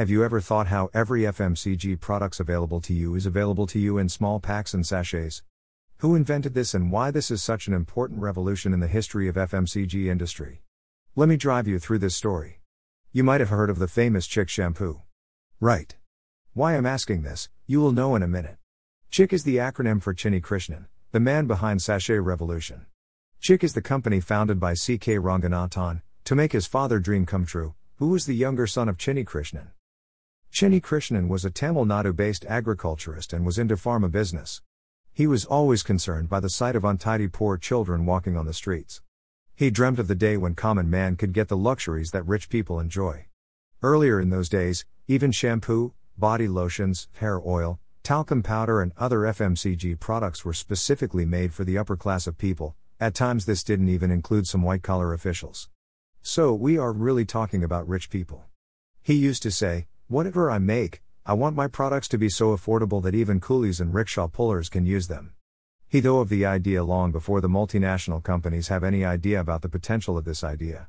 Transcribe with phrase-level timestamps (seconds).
[0.00, 3.98] Have you ever thought how every FMCG products available to you is available to you
[3.98, 5.42] in small packs and sachets?
[5.98, 9.34] Who invented this and why this is such an important revolution in the history of
[9.34, 10.62] FMCG industry?
[11.16, 12.62] Let me drive you through this story.
[13.12, 15.02] You might have heard of the famous Chik shampoo.
[15.60, 15.94] Right.
[16.54, 18.56] Why I'm asking this, you will know in a minute.
[19.10, 22.86] Chik is the acronym for Chinni Krishnan, the man behind Sachet Revolution.
[23.42, 25.16] Chik is the company founded by C.K.
[25.16, 29.26] Ranganathan, to make his father dream come true, who was the younger son of Chinni
[29.26, 29.72] Krishnan.
[30.52, 34.62] Chinni Krishnan was a Tamil Nadu based agriculturist and was into pharma business.
[35.12, 39.00] He was always concerned by the sight of untidy poor children walking on the streets.
[39.54, 42.80] He dreamt of the day when common man could get the luxuries that rich people
[42.80, 43.26] enjoy.
[43.82, 50.00] Earlier in those days, even shampoo, body lotions, hair oil, talcum powder, and other FMCG
[50.00, 54.10] products were specifically made for the upper class of people, at times, this didn't even
[54.10, 55.70] include some white collar officials.
[56.22, 58.44] So, we are really talking about rich people.
[59.00, 63.00] He used to say, Whatever I make, I want my products to be so affordable
[63.04, 65.34] that even coolies and rickshaw pullers can use them.
[65.86, 69.68] He thought of the idea long before the multinational companies have any idea about the
[69.68, 70.88] potential of this idea.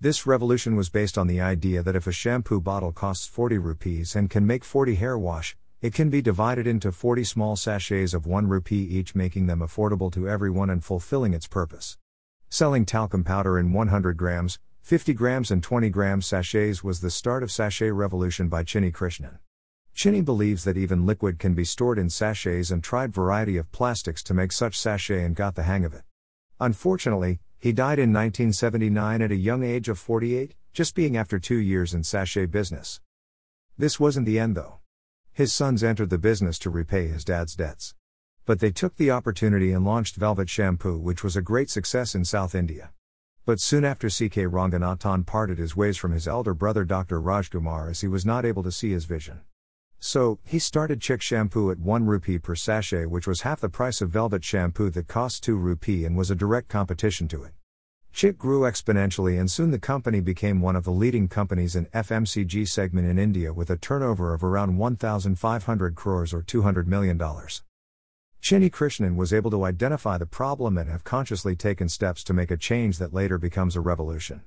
[0.00, 4.16] This revolution was based on the idea that if a shampoo bottle costs 40 rupees
[4.16, 8.26] and can make 40 hair wash, it can be divided into 40 small sachets of
[8.26, 11.96] 1 rupee each, making them affordable to everyone and fulfilling its purpose.
[12.48, 17.44] Selling talcum powder in 100 grams, 50 grams and 20 grams sachets was the start
[17.44, 19.38] of sachet revolution by Chinni Krishnan.
[19.94, 24.24] Chinni believes that even liquid can be stored in sachets and tried variety of plastics
[24.24, 26.02] to make such sachet and got the hang of it.
[26.58, 31.54] Unfortunately, he died in 1979 at a young age of 48, just being after 2
[31.54, 33.00] years in sachet business.
[33.78, 34.80] This wasn't the end though.
[35.32, 37.94] His sons entered the business to repay his dad's debts.
[38.46, 42.24] But they took the opportunity and launched Velvet Shampoo, which was a great success in
[42.24, 42.90] South India.
[43.44, 47.20] But soon after CK Ranganathan parted his ways from his elder brother Dr.
[47.20, 49.40] Rajkumar as he was not able to see his vision.
[49.98, 54.00] So, he started Chik shampoo at 1 rupee per sachet, which was half the price
[54.00, 57.52] of Velvet shampoo that costs 2 rupee and was a direct competition to it.
[58.12, 62.68] Chik grew exponentially and soon the company became one of the leading companies in FMCG
[62.68, 67.64] segment in India with a turnover of around 1500 crores or 200 million dollars.
[68.42, 72.50] Chinni Krishnan was able to identify the problem and have consciously taken steps to make
[72.50, 74.42] a change that later becomes a revolution.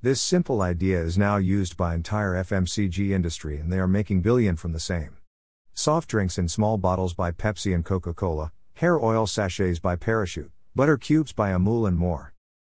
[0.00, 4.54] This simple idea is now used by entire FMCG industry and they are making billion
[4.54, 5.16] from the same.
[5.74, 10.96] Soft drinks in small bottles by Pepsi and Coca-Cola, hair oil sachets by Parachute, butter
[10.96, 12.34] cubes by Amul and more.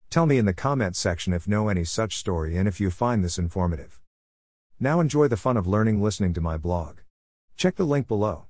[0.10, 3.24] Tell me in the comments section if know any such story and if you find
[3.24, 4.02] this informative.
[4.82, 6.98] Now enjoy the fun of learning listening to my blog.
[7.56, 8.44] Check the link below.